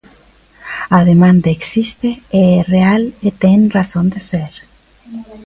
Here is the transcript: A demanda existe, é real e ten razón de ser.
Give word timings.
A 0.97 0.99
demanda 1.11 1.49
existe, 1.57 2.09
é 2.45 2.47
real 2.75 3.03
e 3.27 3.29
ten 3.43 3.59
razón 3.77 4.05
de 4.13 4.21
ser. 4.29 4.51